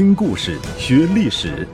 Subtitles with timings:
[0.00, 1.68] 听故事学历史，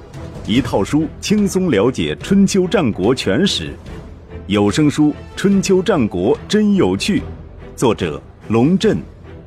[0.49, 3.73] 一套书轻松了解春秋战国全史。
[4.49, 7.21] 有声书《春秋战国真有趣》，
[7.77, 8.99] 作者龙震，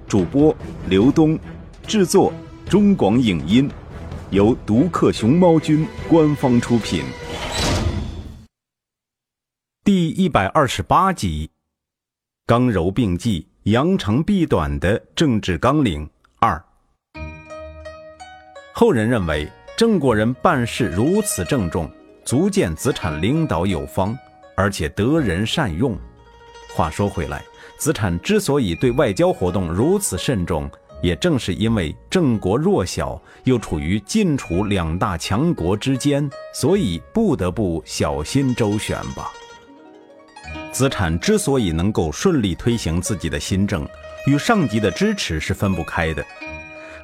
[0.08, 0.56] 主播
[0.88, 1.38] 刘东，
[1.86, 2.32] 制作
[2.70, 3.70] 中广影音，
[4.30, 7.04] 由独克熊猫君官方出品。
[9.84, 11.50] 第一百二十八集：
[12.46, 16.10] 刚柔并济、扬长避短的政治纲领
[16.40, 16.64] 二。
[18.80, 21.92] 后人认为，郑国人办事如此郑重，
[22.24, 24.18] 足见子产领导有方，
[24.56, 26.00] 而且得人善用。
[26.74, 27.44] 话说回来，
[27.78, 30.72] 子产之所以对外交活动如此慎重，
[31.02, 39.30] 也正是因为郑国弱小，又处于晋楚两大强国之间，所以不得不小心周旋吧。
[40.72, 43.86] 子产之所以能够顺利推行自己的新政，
[44.26, 46.26] 与上级的支持是分不开的。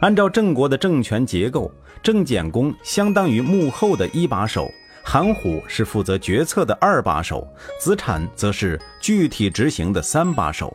[0.06, 1.72] 按照郑国的政权结构，
[2.04, 4.72] 郑简公相当于幕后的一把手，
[5.04, 7.48] 韩虎是负责决策的二把手，
[7.82, 10.72] 子产则是具体执行的三把手。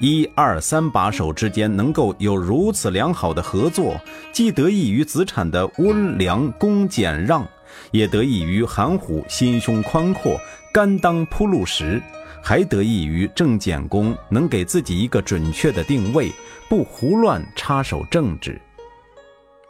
[0.00, 4.00] 一二三把手之间能够有如此良好的合作，
[4.32, 7.46] 既得益于子产的温良恭俭让，
[7.90, 10.40] 也得益于韩虎心胸宽阔、
[10.72, 12.00] 甘当铺路石。
[12.44, 16.28] 还得益于郑简公能给自己一个准确的定位，
[16.72, 18.58] 不胡乱插手政治。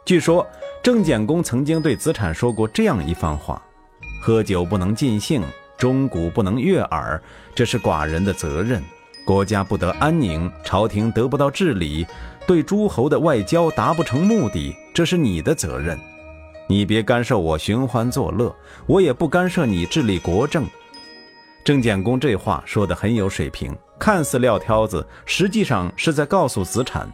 [0.05, 0.47] 据说
[0.81, 3.61] 郑简公曾经对子产说过这样一番话
[4.23, 5.43] ：“喝酒不能尽兴，
[5.77, 7.21] 钟鼓不能悦耳，
[7.53, 8.81] 这是寡人的责任。
[9.25, 12.07] 国家不得安宁，朝廷得不到治理，
[12.47, 15.99] 对诸侯的外交达不成目的，这是你的责任。
[16.69, 20.65] 你别干涉我寻欢作乐，我也不干涉你治理国政。”
[21.63, 27.09] 郑简公这话说得很有水平，看似撂挑子，实际上是在告诉子产：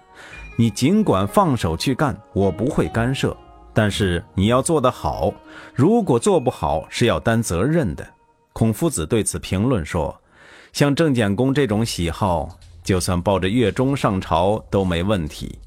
[0.55, 3.35] 你尽管放手去干，我不会干涉，
[3.75, 5.31] 但是你要做得好。
[5.75, 8.07] 如果做不好，是要担责任的。
[8.51, 10.19] 孔夫子对此评论说：
[10.73, 12.49] 像郑简公这种喜好，
[12.83, 15.59] 就算抱着月中上朝都没问题。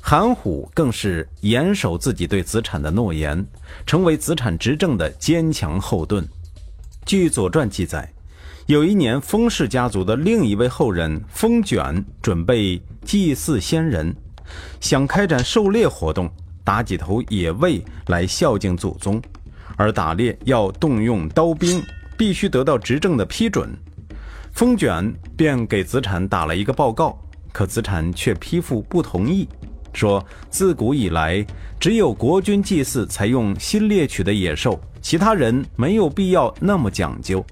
[0.00, 3.44] 韩虎更是严守自己对子产的诺言，
[3.84, 6.26] 成为子产执政的坚强后盾。
[7.06, 8.12] 据《左传》记载，
[8.66, 14.12] 有一年，封氏家族的另一位后人封卷准备祭祀先人，
[14.80, 16.28] 想开展狩猎活动，
[16.64, 19.22] 打几头野味来孝敬祖宗。
[19.76, 21.80] 而打猎要动用刀兵，
[22.18, 23.70] 必须得到执政的批准。
[24.50, 27.16] 封卷便给子产打了一个报告，
[27.52, 29.48] 可子产却批复不同意，
[29.92, 31.46] 说自古以来，
[31.78, 34.80] 只有国君祭祀才用新猎取的野兽。
[35.06, 37.46] 其他人没有必要那么讲究。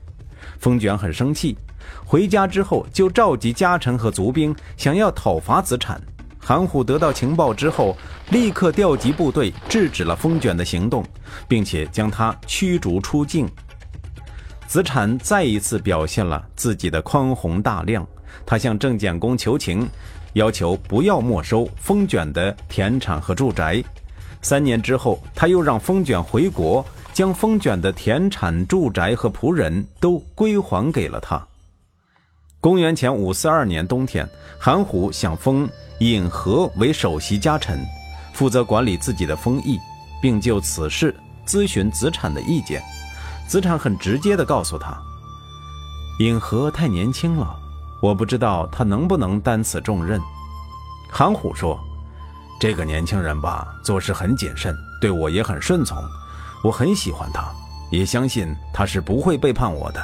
[0.59, 1.57] 风卷很生气，
[2.05, 6.03] 回家之后就召集家臣和族兵，想要讨伐子产。
[6.37, 7.97] 韩虎得到情报之后，
[8.31, 11.05] 立刻调集部队制止了风卷的行动，
[11.47, 13.49] 并且将他驱逐出境。
[14.67, 18.05] 子产再一次表现了自己的宽宏大量，
[18.45, 19.89] 他向郑简公求情，
[20.33, 23.81] 要求不要没收风卷的田产和住宅。
[24.43, 26.85] 三年之后，他又让风卷回国。
[27.15, 31.41] 将封卷的田产、住宅和仆人都归还给了他。
[32.61, 35.69] 公元前五四二年冬天，韩虎想封
[36.01, 37.79] 尹和为首席家臣，
[38.33, 39.79] 负责管理自己的封邑，
[40.21, 41.15] 并就此事
[41.47, 42.83] 咨询子产的意见。
[43.47, 45.01] 子产很直接地告诉他
[46.19, 47.55] ：“尹和太年轻了，
[48.03, 50.21] 我不知道他能不能担此重任。”
[51.13, 51.79] 韩虎说
[52.59, 55.97] ：“这个年轻人吧，做事很谨慎，对我也很顺从。”
[56.65, 57.53] 我很喜欢他，
[57.91, 60.03] 也相信他是不会背叛我的。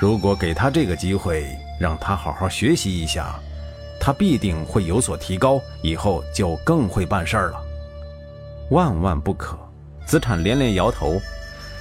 [0.00, 1.46] 如果给他这个机会，
[1.78, 3.38] 让他好好学习一下，
[4.00, 7.64] 他必定会有所提高，以后就更会办事儿了。
[8.70, 9.56] 万万不可！
[10.04, 11.20] 子产连连摇头。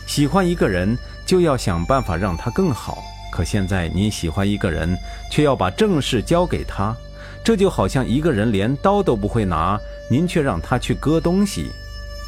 [0.05, 0.95] 喜欢一个人，
[1.25, 3.03] 就要想办法让他更好。
[3.31, 4.95] 可现在您喜欢一个人，
[5.31, 6.95] 却要把正事交给他，
[7.43, 9.79] 这就好像一个人连刀都不会拿，
[10.11, 11.71] 您却让他去割东西。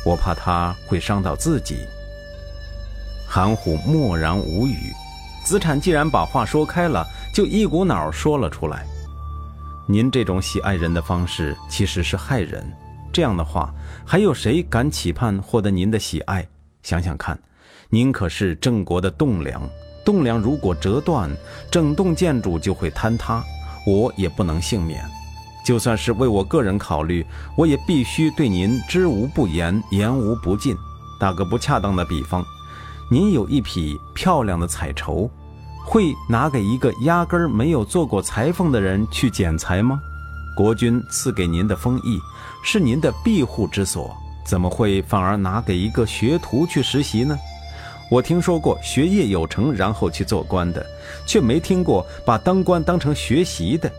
[0.05, 1.79] 我怕他会伤到自己。
[3.27, 4.93] 韩虎默然无语。
[5.43, 8.85] 子产既然把话说开了，就一股脑说了出来。
[9.87, 12.65] 您这种喜爱人的方式其实是害人。
[13.13, 13.73] 这样的话，
[14.03, 16.47] 还有谁敢期盼获得您的喜爱？
[16.81, 17.37] 想想看，
[17.89, 19.61] 您可是郑国的栋梁，
[20.03, 21.29] 栋梁如果折断，
[21.69, 23.43] 整栋建筑就会坍塌，
[23.85, 25.03] 我也不能幸免。
[25.65, 27.25] 就算是为我个人考虑，
[27.57, 30.77] 我也必须对您知无不言，言无不尽。
[31.19, 32.45] 打个不恰当的比方，
[33.09, 35.27] 您有一匹漂亮的彩绸，
[35.83, 39.99] 会拿给一个压根儿没有做过裁缝的人去剪裁吗？
[40.55, 42.19] 国君赐给您的封邑，
[42.63, 44.15] 是您的庇护之所，
[44.45, 47.35] 怎么会反而拿给一个学徒去实习呢？
[48.11, 50.85] 我听说过学业有成然后去做官的，
[51.25, 53.91] 却没听过把当官当成学习的。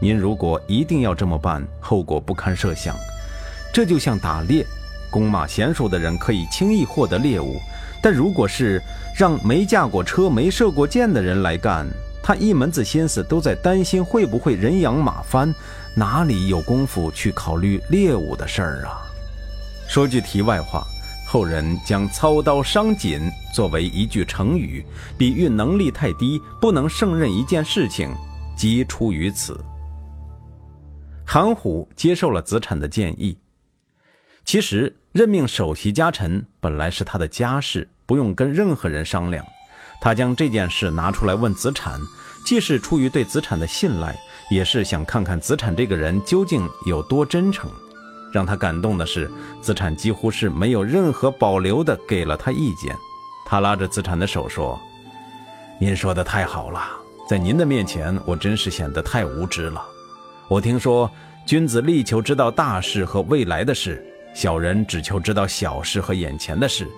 [0.00, 2.96] 您如果一定要这么办，后果不堪设想。
[3.72, 4.66] 这就像打猎，
[5.10, 7.60] 弓马娴熟的人可以轻易获得猎物，
[8.02, 8.82] 但如果是
[9.16, 11.86] 让没驾过车、没射过箭的人来干，
[12.22, 15.54] 他一门子心思都在担心会不会人仰马翻，
[15.94, 19.02] 哪里有功夫去考虑猎物的事儿啊？
[19.88, 20.84] 说句题外话，
[21.26, 23.20] 后人将“操刀伤锦”
[23.54, 24.84] 作为一句成语，
[25.18, 28.10] 比喻能力太低，不能胜任一件事情，
[28.56, 29.58] 即出于此。
[31.32, 33.38] 韩虎接受了子产的建议。
[34.44, 39.46] 其实任命首席家臣本来是他的家事，不用跟任何人商量。
[40.00, 42.00] 他将这件事拿出来问子产，
[42.44, 44.18] 既是出于对子产的信赖，
[44.50, 47.70] 也是想看看子产这个人究竟有多真诚。
[48.32, 49.30] 让他感动的是，
[49.62, 52.92] 子产几乎是没有任何保留的给了他意见。
[53.46, 54.76] 他拉着子产的手说
[55.80, 56.90] ：“您说的太好了，
[57.28, 59.80] 在您的面前，我真是显得太无知了。
[60.50, 61.08] 我听说，
[61.46, 64.04] 君子力求知道大事和未来的事。”
[64.34, 66.88] 小人只求知道小事和眼前的事，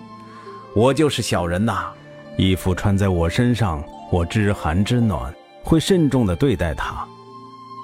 [0.75, 1.91] 我就是小人呐。
[2.39, 7.07] 衣服穿在我身上，我知寒知暖，会慎重地对待它；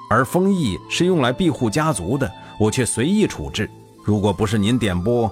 [0.09, 3.69] 而封邑是用来庇护家族的，我却随意处置。
[4.03, 5.31] 如果不是您点拨，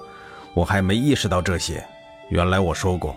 [0.54, 1.84] 我还没意识到这些。
[2.28, 3.16] 原来我说过，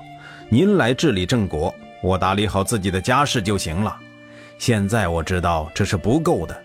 [0.49, 1.71] 您来治理郑国，
[2.01, 3.95] 我打理好自己的家事就行了。
[4.57, 6.63] 现在我知道这是不够的，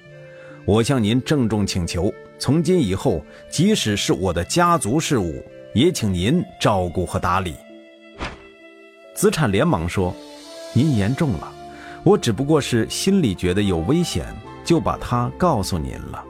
[0.67, 2.13] 我向您郑重请求。
[2.39, 5.41] 从今以后，即使是我的家族事务，
[5.73, 7.55] 也请您照顾和打理。
[9.15, 10.15] 子产连忙说
[10.75, 11.53] ：“您言重了，
[12.03, 14.27] 我只不过是心里觉得有危险，
[14.65, 16.23] 就把他告诉您了。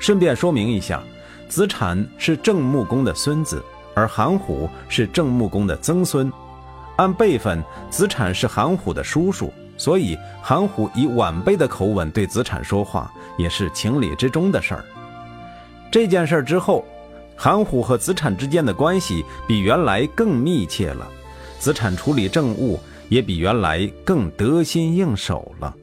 [0.00, 1.02] 顺便说明一下，
[1.46, 3.62] 子产是郑穆公的孙子，
[3.94, 6.32] 而韩虎是郑穆公的曾孙。
[6.96, 14.84] 按辈分，子产是韩虎的叔叔。”所以，韩虎以晚辈的口吻对子产说话，也是情理之中的事儿。
[15.90, 16.84] 这件事儿之后，
[17.34, 21.08] 韩虎和子产之间的关系比原来更密切了，
[21.58, 22.78] 子产处理政务
[23.08, 25.74] 也比原来更得心应手了。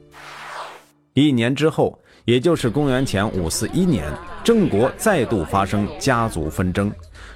[1.14, 4.08] 一年之后，也就是公元前五四一年，
[4.44, 6.92] 郑国再度发生家族纷争，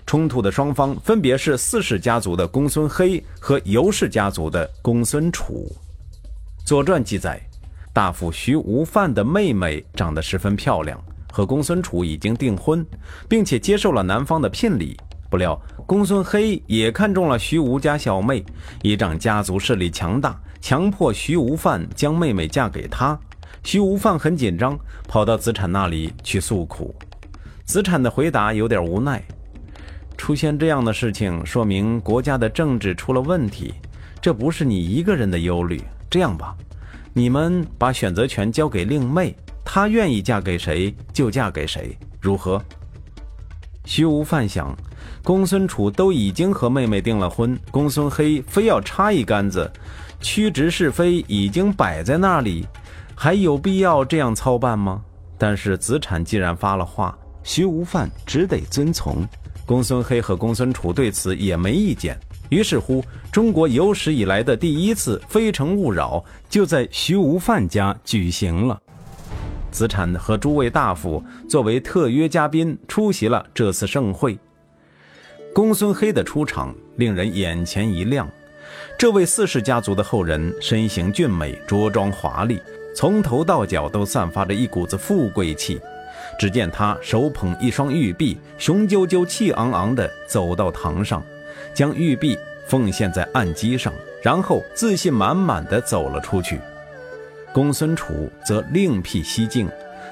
[0.07, 5.67] 冲突的双方分别是四世家族的公孙黑和尤氏家族的公孙楚。
[6.65, 7.41] 《左传》记载，
[7.93, 10.99] 大夫徐无范的妹妹长得十分漂亮，
[11.33, 12.87] 和公孙楚已经订婚，
[13.29, 14.97] 并且接受了男方的聘礼。
[15.29, 18.45] 不料公孙黑也看中了徐无家小妹，
[18.83, 23.19] 依仗家族势力强大，强迫徐无范将妹妹嫁给他。
[23.65, 24.79] 徐无范很紧张，
[25.09, 26.95] 跑到子产那里去诉苦。
[27.65, 29.21] 子产的回答有点无奈：
[30.17, 33.75] 出现这样的事情，说明国家的政治出了问题，
[34.21, 35.83] 这不是你一个人的忧虑。
[36.13, 36.55] 这样吧，
[37.15, 42.63] 你们把选择权交给令妹，她愿意嫁给谁就嫁给谁，如何？
[43.87, 44.77] 徐无犯想，
[45.25, 49.73] 公孙楚都已经和妹妹订了婚，公孙黑非要插一杆子，
[50.21, 52.67] 曲直是非已经摆在那里，
[53.15, 55.03] 还有必要这样操办吗？
[55.39, 59.27] 但是子产既然发了话，徐无犯只得遵从。
[59.65, 62.21] 公孙黑和公孙楚对此也没意见。
[62.53, 68.79] 于是乎，中国有史以来的第一次《非诚勿扰》就在徐无范家举行了。
[69.71, 74.39] 子产和诸位大夫作为特约嘉宾出席了这次盛会。
[75.55, 78.29] 公孙黑的出场令人眼前一亮。
[78.99, 82.61] 这位四世家族的后人身形俊美，着装华丽，
[82.95, 85.81] 从头到脚都散发着一股子富贵气。
[86.39, 91.25] 只见他手捧一双玉璧，雄赳赳、气昂昂地走到堂上。
[91.75, 93.93] 将玉璧奉献在案几上，
[94.23, 96.61] 然后自信满满的走了出去。
[97.53, 99.69] 公孙楚则另辟蹊径，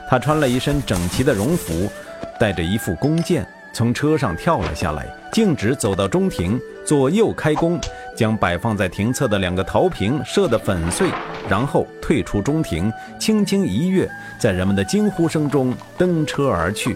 [0.08, 1.90] 他穿了一身整齐的戎服，
[2.38, 7.80] 带着一副弓箭，从车上跳了下来，径直走到中庭，左右开弓，
[8.14, 11.08] 将摆放在庭侧的两个陶瓶射得粉碎，
[11.48, 14.06] 然后退出中庭，轻轻一跃，
[14.38, 16.94] 在人们的惊呼声中登车而去。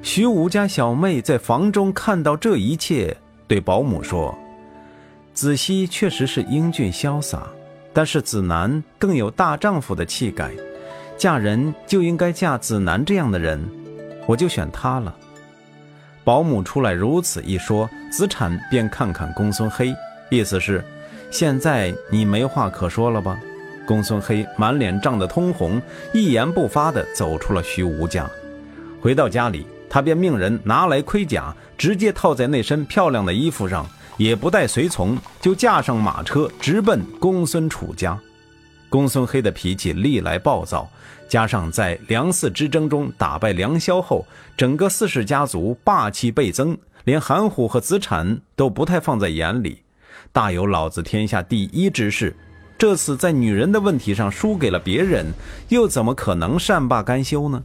[0.00, 3.16] 徐武家小妹在房中看到这一切。
[3.46, 4.36] 对保姆说
[5.34, 7.46] ：“子熙确实是英俊潇洒，
[7.92, 10.50] 但是子南更有大丈夫的气概，
[11.16, 13.62] 嫁人就应该嫁子南这样的人，
[14.26, 15.14] 我就选他了。”
[16.24, 19.94] 保姆出来如此一说，子产便看看公孙黑，
[20.30, 20.82] 意思是：
[21.30, 23.38] 现在你没话可说了吧？
[23.86, 25.82] 公孙黑满脸涨得通红，
[26.14, 28.26] 一言不发地走出了徐无家。
[29.02, 38.18] 回到家里，他便命人拿来盔甲，直接套在那身漂亮的衣服上，也不带随从，就驾上马车直奔公孙楚家。
[38.88, 40.90] 公孙黑的脾气历来暴躁，
[41.28, 49.82] 加上在梁四之争中打败梁萧后，整个四氏家族霸气倍增，连韩虎和子产都不太放在眼里，
[50.32, 52.34] 大有老子天下第一之势。
[52.76, 55.26] 这次在女人的问题上输给了别人，
[55.68, 57.62] 又怎么可能善罢甘休呢？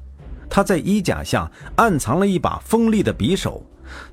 [0.50, 3.64] 他在衣甲下暗藏了一把锋利的匕首，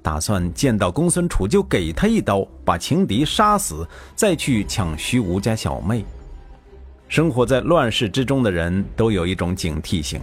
[0.03, 6.05] 打算见到公孙楚就给他一刀，把情敌杀死，再去抢徐吴家小妹。
[7.09, 10.21] 生活在乱世之中的人都有一种警惕性。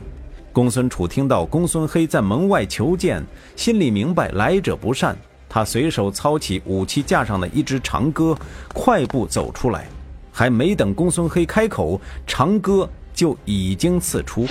[0.52, 5.16] 公孙楚听到公孙黑在门外求见，心里明白来者不善，
[5.50, 8.38] 他随手操起武器架上的一支长戈，
[8.72, 9.88] 快步走出来。
[10.32, 14.48] 还没等公孙黑开口，长戈就已经刺出。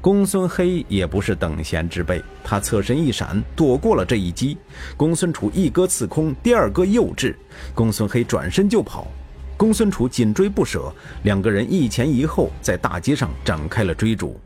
[0.00, 4.56] 公孙黑也不是等闲之辈，他侧身一闪，躲过了这一击。
[4.96, 7.38] 公孙楚一戈刺空，第二戈又至，
[7.74, 9.06] 公孙黑转身就跑，
[9.58, 10.90] 公孙楚紧追不舍，
[11.24, 14.40] 两个人一前一后在大街上展开了追逐。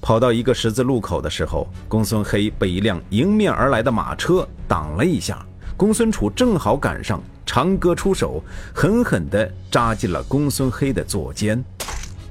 [0.00, 5.44] 跑到一个十字路口的时候，公孙黑被一辆迎面而来的马车挡了一下，
[5.76, 7.20] 公孙楚正好赶上。
[7.44, 8.42] 长戈出手，
[8.74, 11.64] 狠狠地扎进了公孙黑的左肩。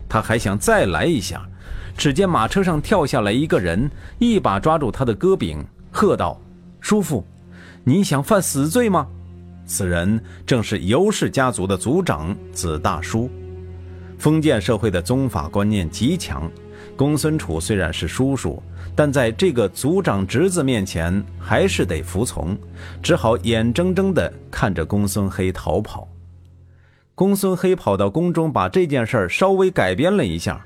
[0.08, 1.44] 他还想再来一下，
[1.98, 3.90] 只见马车上跳下来一个人，
[4.20, 6.40] 一把抓住他的戈柄，喝道
[6.80, 7.26] ：“叔父，
[7.84, 9.08] 你想犯死罪吗？”
[9.66, 13.30] 此人正是尤氏家族的族长子大叔。
[14.18, 16.50] 封建社会的宗法观念极强，
[16.96, 18.62] 公孙楚虽然是叔叔。
[18.96, 22.58] 但在这个族长侄子面前，还是得服从，
[23.04, 26.08] 只好眼睁睁地看着公孙黑逃跑。
[27.14, 30.66] 公孙黑跑到宫中，把这件事稍微改编了一下。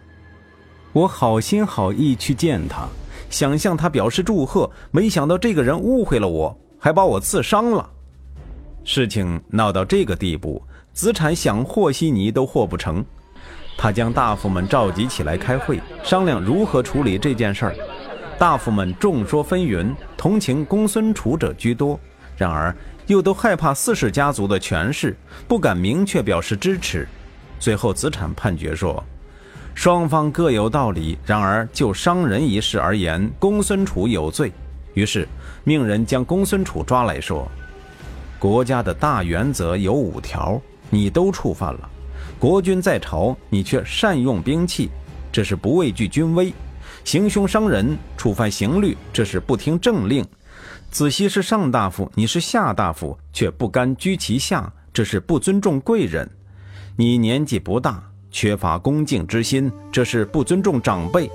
[0.93, 2.87] 我好心好意去见他，
[3.29, 7.89] 想向他表示祝贺，没想到这个人误会了我，还把我刺伤了。
[8.83, 13.03] 事情闹到这个地步，子产想和稀泥都和不成。
[13.77, 17.75] 他将大夫们召集起来开会，商量如何处理这件事儿。
[18.37, 21.97] 大夫们众说纷纭，同情公孙楚者居多，
[22.35, 22.75] 然而
[23.07, 25.15] 又都害怕四世家族的权势，
[25.47, 27.07] 不敢明确表示支持。
[27.59, 29.01] 最后，子产判决说，
[29.73, 34.51] 双方各有道理，然而就伤人一事而言，公孙楚有罪。
[34.93, 35.27] 于是
[35.63, 37.49] 命人将公孙楚抓来说，
[38.37, 41.89] 国家的大原则有五条，你都触犯了。
[42.37, 44.89] 国君在朝，你却善用兵器，
[45.31, 46.53] 这是不畏惧军威。
[47.03, 50.23] 行凶伤人，触犯刑律，这是不听政令；
[50.91, 56.27] 子熙是上大夫，你是下大夫，却不甘居其下，这是不尊重贵人；
[56.95, 61.29] 你年纪不大，缺乏恭敬之心，这是不尊重长辈；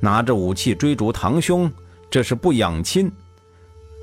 [0.00, 1.70] 拿着武器追逐堂兄，
[2.10, 3.10] 这是不养亲。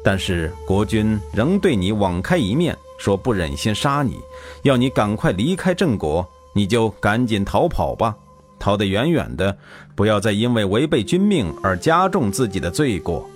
[0.04, 4.20] 但是国君仍对你网开一面，说不忍心杀你，
[4.64, 8.16] 要你赶快离开郑国，你就赶紧逃跑吧。
[8.60, 9.58] 逃得远远的，
[9.94, 13.30] 不要再因为违背君命而加重自己的罪过。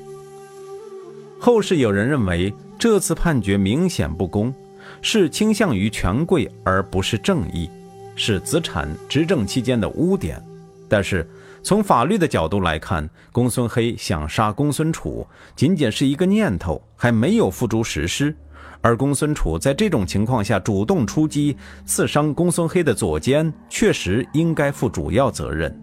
[1.40, 4.54] 后世有人认为这次判决明显不公，
[5.02, 7.70] 是倾向于权贵而不是正义，
[8.18, 10.44] 是子产执政期间的污点。
[10.90, 11.26] 但是
[11.64, 18.36] 从法律的角度来看，公孙黑想杀公孙楚仅仅是一个念头，还没有付诸实施。
[18.80, 25.76] 而公孙楚在这种情况下主动出击，刺伤公孙黑的左肩，确实应该负主要责任。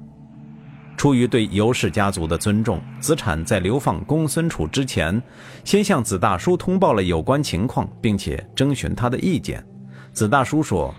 [0.96, 5.20] 出于对尤氏家族的尊重，子产在流放公孙楚之前，
[5.64, 9.62] 先向子大叔通报了有关情况，并且征询他的意见。
[10.12, 10.94] 子大叔说：“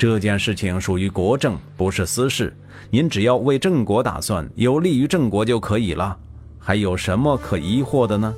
[0.00, 2.56] 这件事情属于国政，不是私事，
[2.88, 6.16] 您只要为郑国打算，有利于郑国就可以了。
[6.58, 8.34] 还有什么可疑惑的呢？”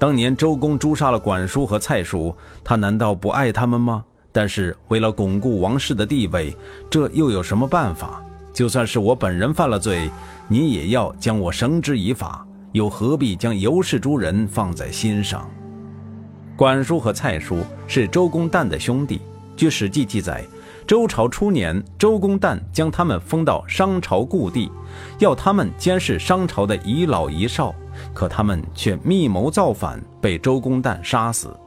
[0.00, 2.34] 当年周公诛杀了管叔和蔡叔，
[2.64, 4.02] 他难道不爱他们吗？
[4.32, 6.56] 但是为了巩固王室的地位，
[6.88, 8.24] 这又有什么办法？
[8.54, 10.10] 就算是我本人犯了罪，
[10.48, 15.46] 你也要将我绳之以法，又何必将尤氏诸人放在心上？
[16.56, 19.20] 管叔和蔡叔是周公旦的兄弟，
[19.54, 20.42] 据《史记》记载，
[20.86, 24.70] 周朝初年，周公旦将他们封到商朝故地，
[25.18, 27.74] 要他们监视商朝的遗老遗少。
[28.14, 31.58] 可他们却密谋造反，被周公旦杀死。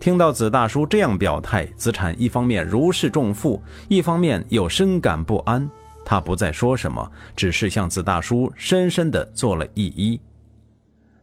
[0.00, 5.70] 听到子大叔这样表态，子产一方面如释重负，一方面又深感不安。
[6.04, 10.18] 他不再说什么，只是向子大叔深深地做了一揖。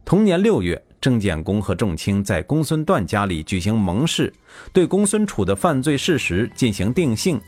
[0.06, 4.32] 同年六月，郑建公和仲卿在公孙段家里举行盟誓，
[4.72, 7.40] 对公孙楚的犯罪事实进行定性。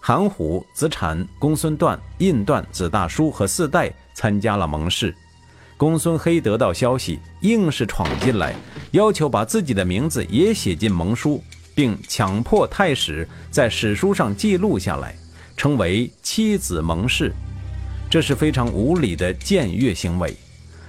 [0.00, 5.14] 韩虎、子产、公孙段、印段、子大叔和四代参加了盟誓。
[5.76, 8.54] 公孙黑得到消息，硬是闯进来，
[8.92, 11.42] 要求把自己的名字也写进盟书，
[11.74, 15.14] 并强迫太史在史书上记录下来，
[15.56, 17.32] 称为妻子盟誓。
[18.08, 20.34] 这是非常无理的僭越行为。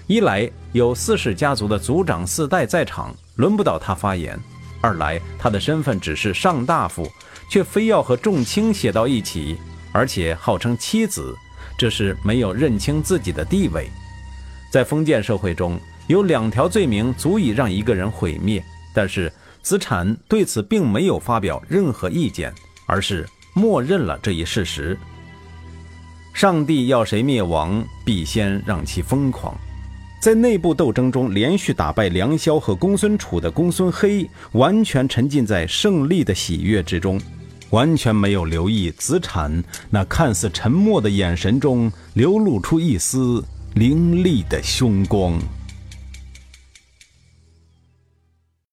[0.08, 4.38] 一来有四世家族的族长四代在场，轮不到他发言；
[4.82, 7.10] 二来他的身份只是上大夫。
[7.48, 9.56] 却非要和众卿写到一起，
[9.92, 11.36] 而且号称妻子，
[11.78, 13.88] 这是没有认清自己的地位。
[14.72, 18.64] 在封建社会中，有两条罪名足以让一个人毁灭，
[18.96, 19.32] 但是
[19.62, 22.52] 子产对此并没有发表任何意见，
[22.88, 24.98] 而是默认了这一事实。
[26.34, 29.56] 上帝要谁灭亡，必先让其疯狂。
[30.26, 37.22] 在内部斗争中连续打败梁萧和公孙楚的公孙黑，完全沉浸在胜利的喜悦之中。
[37.70, 45.40] 完全没有留意子产那看似沉默的眼神中流露出一丝凌厉的凶光。